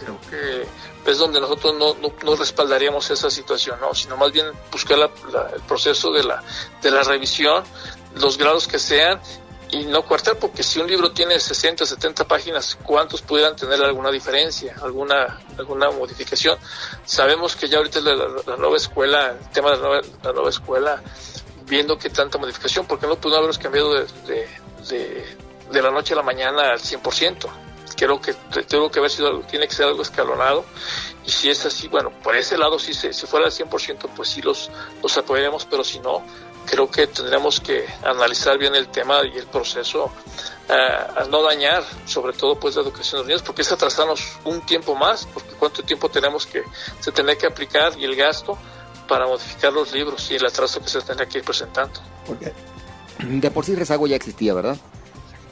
Creo 0.00 0.18
que 0.30 0.66
es 1.10 1.18
donde 1.18 1.40
nosotros 1.40 1.74
no, 1.74 1.96
no, 2.24 2.36
respaldaríamos 2.36 3.10
esa 3.10 3.30
situación, 3.30 3.78
¿no? 3.80 3.94
sino 3.94 4.16
más 4.16 4.32
bien 4.32 4.46
buscar 4.70 4.98
el 4.98 5.62
proceso 5.62 6.12
de 6.12 6.24
la, 6.24 6.42
de 6.82 6.90
la 6.90 7.02
revisión, 7.02 7.64
los 8.14 8.36
grados 8.36 8.68
que 8.68 8.78
sean 8.78 9.20
y 9.70 9.84
no 9.84 10.02
cuartel, 10.02 10.36
porque 10.36 10.62
si 10.62 10.80
un 10.80 10.86
libro 10.86 11.12
tiene 11.12 11.38
60, 11.38 11.84
70 11.84 12.26
páginas, 12.26 12.78
¿cuántos 12.82 13.20
pudieran 13.20 13.54
tener 13.54 13.82
alguna 13.82 14.10
diferencia, 14.10 14.74
alguna, 14.82 15.40
alguna 15.58 15.90
modificación? 15.90 16.58
Sabemos 17.04 17.54
que 17.54 17.68
ya 17.68 17.78
ahorita 17.78 18.00
la, 18.00 18.14
la, 18.14 18.56
nueva 18.56 18.76
escuela, 18.76 19.36
el 19.38 19.50
tema 19.50 19.72
de 19.72 19.76
la 19.76 19.82
nueva, 19.82 20.02
la 20.22 20.32
nueva 20.32 20.48
escuela, 20.48 21.02
viendo 21.66 21.98
que 21.98 22.08
tanta 22.08 22.38
modificación, 22.38 22.86
porque 22.86 23.06
no 23.06 23.16
pudimos 23.16 23.38
haberlos 23.38 23.58
cambiado 23.58 23.94
de, 23.94 24.48
de, 25.70 25.82
la 25.82 25.90
noche 25.90 26.14
a 26.14 26.16
la 26.16 26.22
mañana 26.22 26.72
al 26.72 26.80
100%. 26.80 27.67
Creo 27.98 28.20
que 28.20 28.32
tengo 28.68 28.90
que 28.90 29.00
haber 29.00 29.10
sido, 29.10 29.40
tiene 29.40 29.66
que 29.66 29.74
ser 29.74 29.86
algo 29.86 30.02
escalonado. 30.02 30.64
Y 31.26 31.30
si 31.30 31.50
es 31.50 31.66
así, 31.66 31.88
bueno, 31.88 32.10
por 32.22 32.36
ese 32.36 32.56
lado, 32.56 32.78
si, 32.78 32.94
si 32.94 33.26
fuera 33.26 33.46
al 33.46 33.52
100%, 33.52 34.08
pues 34.14 34.28
sí 34.28 34.40
los, 34.40 34.70
los 35.02 35.18
apoyaríamos, 35.18 35.66
pero 35.66 35.82
si 35.82 35.98
no, 35.98 36.22
creo 36.64 36.90
que 36.90 37.06
tendremos 37.06 37.60
que 37.60 37.86
analizar 38.04 38.58
bien 38.58 38.74
el 38.74 38.88
tema 38.88 39.20
y 39.24 39.36
el 39.36 39.46
proceso 39.46 40.10
eh, 40.68 40.72
a 40.72 41.24
no 41.28 41.42
dañar, 41.42 41.82
sobre 42.06 42.32
todo 42.34 42.58
pues 42.60 42.76
la 42.76 42.82
educación 42.82 43.12
de 43.12 43.18
los 43.18 43.26
niños, 43.26 43.42
porque 43.42 43.62
es 43.62 43.72
atrasarnos 43.72 44.38
un 44.44 44.60
tiempo 44.60 44.94
más, 44.94 45.26
porque 45.26 45.50
cuánto 45.58 45.82
tiempo 45.82 46.08
tenemos 46.08 46.46
que 46.46 46.62
se 47.00 47.10
tener 47.10 47.36
que 47.38 47.46
aplicar 47.46 47.98
y 47.98 48.04
el 48.04 48.14
gasto 48.14 48.58
para 49.08 49.26
modificar 49.26 49.72
los 49.72 49.92
libros 49.92 50.30
y 50.30 50.36
el 50.36 50.46
atraso 50.46 50.80
que 50.80 50.88
se 50.88 51.00
tendrá 51.00 51.26
que 51.26 51.38
ir 51.38 51.44
presentando. 51.44 51.98
Porque 52.26 52.52
de 53.18 53.50
por 53.50 53.64
sí 53.64 53.74
rezago 53.74 54.06
ya 54.06 54.16
existía, 54.16 54.54
¿verdad? 54.54 54.76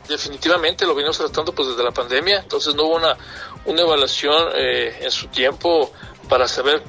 Definitivamente 0.09 0.87
lo 0.87 0.95
venimos 0.95 1.19
tratando 1.19 1.53
pues 1.53 1.69
desde 1.69 1.83
la 1.83 1.91
pandemia, 1.91 2.41
entonces 2.41 2.75
no 2.75 2.85
hubo 2.85 2.97
una, 2.97 3.17
una 3.65 3.83
evaluación 3.83 4.51
eh, 4.55 4.99
en 5.03 5.11
su 5.11 5.29
tiempo 5.29 5.93
para 6.29 6.47
saber 6.47 6.83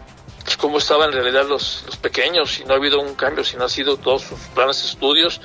pues, 0.43 0.55
cómo 0.55 0.77
estaban 0.77 1.09
en 1.09 1.15
realidad 1.15 1.45
los, 1.45 1.83
los 1.85 1.97
pequeños 1.97 2.59
y 2.59 2.65
no 2.65 2.73
ha 2.73 2.77
habido 2.77 2.99
un 3.01 3.15
cambio, 3.15 3.43
sino 3.43 3.65
ha 3.65 3.69
sido 3.69 3.97
todos 3.97 4.21
sus 4.21 4.39
planes 4.55 4.81
de 4.81 4.87
estudios, 4.87 5.41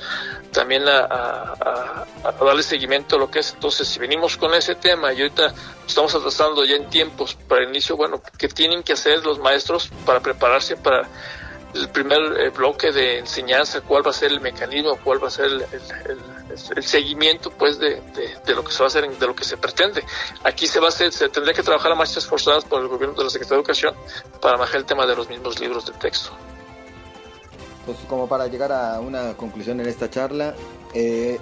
también 0.53 0.87
a, 0.87 2.05
darle 2.39 2.63
seguimiento 2.63 3.17
a 3.17 3.19
lo 3.19 3.29
que 3.29 3.39
es. 3.39 3.53
Entonces, 3.53 3.87
si 3.87 3.99
venimos 3.99 4.37
con 4.37 4.53
ese 4.53 4.75
tema 4.75 5.11
y 5.11 5.21
ahorita 5.21 5.53
estamos 5.85 6.15
atrasando 6.15 6.63
ya 6.63 6.75
en 6.75 6.89
tiempos 6.89 7.35
para 7.35 7.63
el 7.63 7.69
inicio, 7.69 7.97
bueno, 7.97 8.21
¿qué 8.37 8.47
tienen 8.47 8.83
que 8.83 8.93
hacer 8.93 9.25
los 9.25 9.39
maestros 9.39 9.89
para 10.05 10.21
prepararse 10.21 10.77
para 10.77 11.09
el 11.73 11.89
primer 11.89 12.39
eh, 12.39 12.49
bloque 12.49 12.91
de 12.91 13.19
enseñanza, 13.19 13.81
cuál 13.81 14.05
va 14.05 14.11
a 14.11 14.13
ser 14.13 14.31
el 14.31 14.41
mecanismo, 14.41 14.97
cuál 15.03 15.21
va 15.21 15.27
a 15.27 15.31
ser 15.31 15.45
el, 15.47 15.65
seguimiento 16.81 17.51
pues 17.51 17.79
de, 17.79 18.01
de, 18.45 18.55
lo 18.55 18.63
que 18.63 18.71
se 18.71 18.79
va 18.79 18.85
a 18.85 18.87
hacer, 18.87 19.09
de 19.09 19.27
lo 19.27 19.35
que 19.35 19.43
se 19.43 19.57
pretende. 19.57 20.03
Aquí 20.43 20.67
se 20.67 20.79
va 20.79 20.87
a 20.87 20.89
hacer, 20.89 21.11
se 21.11 21.29
tendría 21.29 21.53
que 21.53 21.63
trabajar 21.63 21.91
a 21.91 21.95
marchas 21.95 22.25
forzadas 22.25 22.65
por 22.65 22.81
el 22.81 22.87
gobierno 22.87 23.15
de 23.15 23.23
la 23.23 23.29
Secretaría 23.29 23.57
de 23.57 23.61
Educación 23.61 23.95
para 24.41 24.57
manejar 24.57 24.81
el 24.81 24.85
tema 24.85 25.05
de 25.05 25.15
los 25.15 25.29
mismos 25.29 25.59
libros 25.59 25.85
de 25.85 25.93
texto. 25.93 26.31
Pues 27.85 27.97
como 28.07 28.27
para 28.27 28.47
llegar 28.47 28.71
a 28.71 28.99
una 28.99 29.35
conclusión 29.35 29.79
en 29.81 29.87
esta 29.87 30.09
charla, 30.09 30.55
eh, 30.93 31.39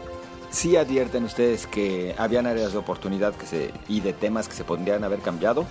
sí 0.49 0.75
advierten 0.75 1.23
ustedes 1.23 1.67
que 1.67 2.15
habían 2.17 2.47
áreas 2.47 2.73
de 2.73 2.79
oportunidad 2.79 3.35
que 3.35 3.45
se, 3.45 3.73
y 3.87 4.01
de 4.01 4.13
temas 4.13 4.47
que 4.47 4.55
se 4.55 4.63
podrían 4.63 5.03
haber 5.03 5.19
cambiado. 5.19 5.65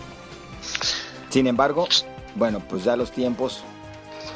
Sin 1.28 1.46
embargo, 1.46 1.88
bueno, 2.34 2.62
pues 2.68 2.84
ya 2.84 2.96
los 2.96 3.10
tiempos 3.10 3.62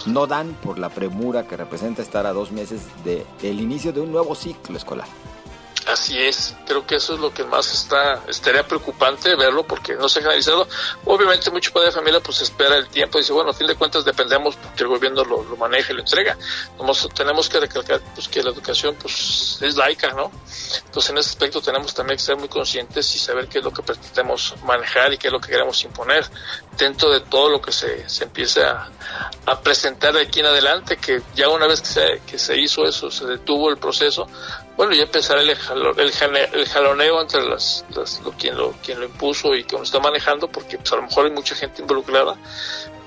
no 0.06 0.26
dan 0.26 0.54
por 0.54 0.78
la 0.78 0.88
premura 0.88 1.46
que 1.46 1.56
representa 1.56 2.02
estar 2.02 2.26
a 2.26 2.32
dos 2.32 2.52
meses 2.52 2.82
del 3.04 3.24
el 3.42 3.60
inicio 3.60 3.92
de 3.92 4.00
un 4.00 4.12
nuevo 4.12 4.34
ciclo 4.34 4.76
escolar. 4.76 5.08
Así 5.86 6.18
es, 6.18 6.56
creo 6.66 6.86
que 6.86 6.96
eso 6.96 7.14
es 7.14 7.20
lo 7.20 7.32
que 7.32 7.44
más 7.44 7.70
está, 7.72 8.22
estaría 8.26 8.66
preocupante 8.66 9.36
verlo 9.36 9.64
porque 9.64 9.94
no 9.94 10.08
se 10.08 10.18
ha 10.18 10.22
generalizado. 10.22 10.66
Obviamente 11.04 11.50
mucho 11.50 11.72
padre 11.72 11.88
de 11.88 11.92
familia 11.92 12.20
pues 12.20 12.40
espera 12.40 12.76
el 12.76 12.88
tiempo 12.88 13.18
y 13.18 13.20
dice, 13.20 13.34
bueno, 13.34 13.50
a 13.50 13.54
fin 13.54 13.66
de 13.66 13.74
cuentas 13.74 14.02
dependemos 14.02 14.56
porque 14.56 14.82
el 14.82 14.88
gobierno 14.88 15.22
lo, 15.24 15.44
lo 15.44 15.56
maneja 15.56 15.92
y 15.92 15.96
lo 15.96 16.00
entrega. 16.00 16.38
tenemos 17.14 17.50
que 17.50 17.60
recalcar 17.60 18.00
pues 18.14 18.28
que 18.28 18.42
la 18.42 18.50
educación 18.50 18.96
pues 19.00 19.58
es 19.60 19.76
laica, 19.76 20.10
¿no? 20.14 20.30
Entonces 20.94 21.10
en 21.10 21.18
ese 21.18 21.30
aspecto 21.30 21.60
tenemos 21.60 21.92
también 21.92 22.16
que 22.16 22.22
ser 22.22 22.36
muy 22.36 22.46
conscientes 22.46 23.12
y 23.16 23.18
saber 23.18 23.48
qué 23.48 23.58
es 23.58 23.64
lo 23.64 23.72
que 23.72 23.82
pretendemos 23.82 24.54
manejar 24.62 25.12
y 25.12 25.18
qué 25.18 25.26
es 25.26 25.32
lo 25.32 25.40
que 25.40 25.50
queremos 25.50 25.82
imponer 25.82 26.24
dentro 26.78 27.10
de 27.10 27.18
todo 27.18 27.48
lo 27.48 27.60
que 27.60 27.72
se, 27.72 28.08
se 28.08 28.22
empiece 28.22 28.62
a, 28.62 28.88
a 29.44 29.60
presentar 29.60 30.14
de 30.14 30.22
aquí 30.22 30.38
en 30.38 30.46
adelante, 30.46 30.96
que 30.96 31.20
ya 31.34 31.48
una 31.48 31.66
vez 31.66 31.80
que 31.80 31.88
se, 31.88 32.22
que 32.24 32.38
se 32.38 32.56
hizo 32.60 32.84
eso, 32.84 33.10
se 33.10 33.26
detuvo 33.26 33.70
el 33.70 33.76
proceso, 33.76 34.28
bueno, 34.76 34.92
ya 34.94 35.02
empezará 35.02 35.40
el, 35.40 35.50
el, 35.50 36.68
jaloneo 36.68 37.20
entre 37.20 37.42
las, 37.42 37.84
lo, 38.24 38.30
quien, 38.30 38.56
lo, 38.56 38.70
quien 38.80 39.00
lo 39.00 39.06
impuso 39.06 39.52
y 39.52 39.64
quien 39.64 39.80
lo 39.80 39.84
está 39.84 39.98
manejando, 39.98 40.46
porque 40.46 40.78
pues, 40.78 40.92
a 40.92 40.96
lo 40.96 41.02
mejor 41.02 41.26
hay 41.26 41.32
mucha 41.32 41.56
gente 41.56 41.82
involucrada. 41.82 42.36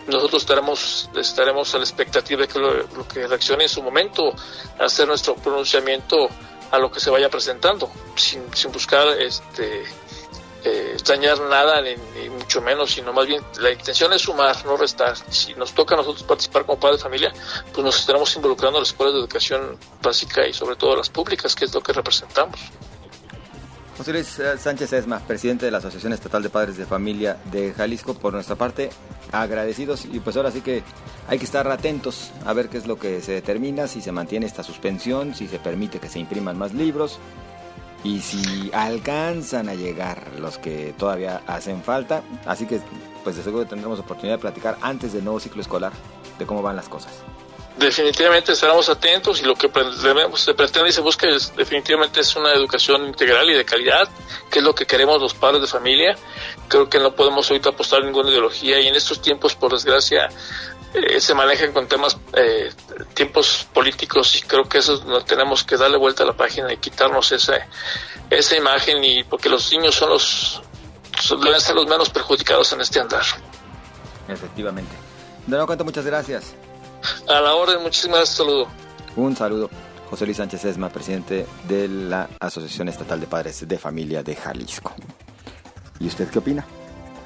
Nosotros 0.07 0.43
estaremos, 0.43 1.09
estaremos 1.15 1.73
a 1.73 1.77
la 1.77 1.85
expectativa 1.85 2.41
de 2.41 2.47
que 2.49 2.59
lo, 2.59 3.07
que 3.07 3.27
reaccione 3.27 3.63
en 3.63 3.69
su 3.69 3.81
momento, 3.81 4.33
hacer 4.77 5.07
nuestro 5.07 5.35
pronunciamiento 5.35 6.27
a 6.71 6.79
lo 6.79 6.91
que 6.91 6.99
se 6.99 7.09
vaya 7.09 7.29
presentando, 7.29 7.89
sin, 8.15 8.53
sin 8.53 8.71
buscar 8.71 9.07
este 9.19 9.83
eh, 10.63 10.97
dañar 11.05 11.39
nada, 11.41 11.81
ni, 11.81 12.29
mucho 12.29 12.61
menos, 12.61 12.91
sino 12.91 13.13
más 13.13 13.25
bien 13.25 13.41
la 13.59 13.71
intención 13.71 14.11
es 14.11 14.23
sumar, 14.23 14.65
no 14.65 14.75
restar. 14.75 15.15
Si 15.29 15.53
nos 15.53 15.73
toca 15.73 15.95
a 15.95 15.97
nosotros 15.97 16.23
participar 16.23 16.65
como 16.65 16.79
padres 16.79 16.99
de 16.99 17.03
familia, 17.03 17.33
pues 17.71 17.85
nos 17.85 17.97
estaremos 17.99 18.35
involucrando 18.35 18.77
en 18.77 18.81
las 18.81 18.89
escuelas 18.89 19.13
de 19.13 19.19
educación 19.21 19.77
básica 20.01 20.45
y 20.45 20.53
sobre 20.53 20.75
todo 20.75 20.95
las 20.95 21.09
públicas, 21.09 21.55
que 21.55 21.65
es 21.65 21.73
lo 21.73 21.81
que 21.81 21.93
representamos. 21.93 22.59
José 23.97 24.13
Luis 24.13 24.39
eh, 24.39 24.57
Sánchez 24.59 24.93
Esma, 24.93 25.19
presidente 25.19 25.65
de 25.65 25.71
la 25.71 25.79
Asociación 25.79 26.13
Estatal 26.13 26.43
de 26.43 26.49
Padres 26.49 26.77
de 26.77 26.85
Familia 26.85 27.37
de 27.51 27.73
Jalisco, 27.73 28.13
por 28.13 28.31
nuestra 28.31 28.55
parte, 28.55 28.91
agradecidos 29.31 30.05
y 30.05 30.19
pues 30.19 30.37
ahora 30.37 30.51
sí 30.51 30.61
que 30.61 30.83
hay 31.27 31.39
que 31.39 31.45
estar 31.45 31.67
atentos 31.67 32.31
a 32.45 32.53
ver 32.53 32.69
qué 32.69 32.77
es 32.77 32.85
lo 32.85 32.99
que 32.99 33.21
se 33.21 33.31
determina, 33.31 33.87
si 33.87 34.01
se 34.01 34.11
mantiene 34.11 34.45
esta 34.45 34.61
suspensión, 34.61 35.33
si 35.33 35.47
se 35.47 35.57
permite 35.57 35.99
que 35.99 36.09
se 36.09 36.19
impriman 36.19 36.57
más 36.57 36.73
libros, 36.73 37.19
y 38.03 38.21
si 38.21 38.69
alcanzan 38.71 39.67
a 39.67 39.73
llegar 39.73 40.21
los 40.39 40.57
que 40.57 40.93
todavía 40.97 41.41
hacen 41.47 41.81
falta. 41.81 42.21
Así 42.45 42.65
que 42.65 42.79
pues 43.23 43.35
de 43.35 43.43
seguro 43.43 43.65
tendremos 43.65 43.99
oportunidad 43.99 44.35
de 44.35 44.41
platicar 44.41 44.77
antes 44.81 45.11
del 45.13 45.23
nuevo 45.23 45.39
ciclo 45.39 45.61
escolar 45.61 45.91
de 46.37 46.45
cómo 46.45 46.61
van 46.61 46.75
las 46.75 46.87
cosas. 46.87 47.23
Definitivamente 47.77 48.53
estaremos 48.53 48.89
atentos 48.89 49.39
y 49.39 49.45
lo 49.45 49.53
que 49.53 49.69
se 50.35 50.53
pretende 50.55 50.89
y 50.89 50.91
se 50.91 51.01
busca 51.01 51.27
es, 51.29 51.55
definitivamente 51.55 52.21
es 52.21 52.35
una 52.35 52.51
educación 52.51 53.05
integral 53.05 53.47
y 53.51 53.53
de 53.53 53.63
calidad, 53.65 54.09
que 54.49 54.59
es 54.59 54.65
lo 54.65 54.73
que 54.73 54.87
queremos 54.87 55.21
los 55.21 55.35
padres 55.35 55.61
de 55.61 55.67
familia. 55.67 56.15
Creo 56.67 56.89
que 56.89 56.97
no 56.97 57.13
podemos 57.13 57.49
ahorita 57.49 57.69
apostar 57.69 58.03
ninguna 58.03 58.31
ideología 58.31 58.79
y 58.79 58.87
en 58.87 58.95
estos 58.95 59.21
tiempos, 59.21 59.53
por 59.53 59.73
desgracia, 59.73 60.27
eh, 60.95 61.21
se 61.21 61.35
manejan 61.35 61.71
con 61.71 61.87
temas, 61.87 62.17
eh, 62.33 62.71
tiempos 63.13 63.67
políticos 63.71 64.35
y 64.37 64.41
creo 64.41 64.63
que 64.63 64.79
eso 64.79 65.03
no 65.05 65.23
tenemos 65.23 65.63
que 65.63 65.77
darle 65.77 65.97
vuelta 65.97 66.23
a 66.23 66.25
la 66.25 66.33
página 66.33 66.73
y 66.73 66.77
quitarnos 66.77 67.31
esa, 67.31 67.67
esa 68.31 68.55
imagen 68.55 69.03
y 69.03 69.23
porque 69.23 69.49
los 69.49 69.71
niños 69.71 69.93
son 69.93 70.09
los, 70.09 70.61
deben 71.43 71.61
ser 71.61 71.75
los 71.75 71.85
menos 71.85 72.09
perjudicados 72.09 72.71
en 72.73 72.81
este 72.81 72.99
andar. 72.99 73.25
Efectivamente. 74.27 74.95
Nuevo 75.45 75.67
cuento, 75.67 75.85
muchas 75.85 76.05
gracias. 76.05 76.55
A 77.27 77.41
la 77.41 77.55
orden, 77.55 77.81
muchísimas 77.81 78.17
gracias, 78.17 78.37
saludo. 78.37 78.67
Un 79.15 79.35
saludo. 79.35 79.69
José 80.09 80.25
Luis 80.25 80.37
Sánchez 80.37 80.63
Esma, 80.65 80.89
presidente 80.89 81.45
de 81.67 81.87
la 81.87 82.29
Asociación 82.39 82.87
Estatal 82.87 83.19
de 83.19 83.27
Padres 83.27 83.67
de 83.67 83.77
Familia 83.77 84.23
de 84.23 84.35
Jalisco. 84.35 84.93
¿Y 85.99 86.07
usted 86.07 86.29
qué 86.29 86.39
opina? 86.39 86.65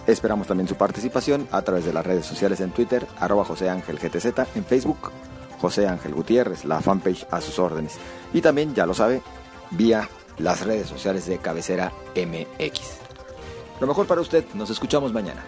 Esperamos 0.08 0.48
también 0.48 0.68
su 0.68 0.76
participación 0.76 1.48
a 1.52 1.62
través 1.62 1.86
de 1.86 1.94
las 1.94 2.06
redes 2.06 2.26
sociales 2.26 2.60
en 2.60 2.72
Twitter, 2.72 3.06
arroba 3.20 3.46
José 3.46 3.70
Ángel 3.70 4.00
GTZ, 4.00 4.56
en 4.56 4.66
Facebook, 4.66 5.12
José 5.60 5.88
Ángel 5.88 6.16
Gutiérrez, 6.16 6.66
la 6.66 6.82
fanpage 6.82 7.28
a 7.30 7.40
sus 7.40 7.60
órdenes. 7.60 7.98
Y 8.34 8.42
también, 8.42 8.74
ya 8.74 8.88
lo 8.88 8.96
sabe, 8.96 9.22
vía 9.70 10.10
las 10.40 10.66
redes 10.66 10.88
sociales 10.88 11.28
de 11.28 11.38
Cabecera 11.38 11.92
MX. 12.16 12.80
Lo 13.80 13.86
mejor 13.86 14.08
para 14.08 14.22
usted, 14.22 14.44
nos 14.56 14.72
escuchamos 14.72 15.14
mañana. 15.14 15.44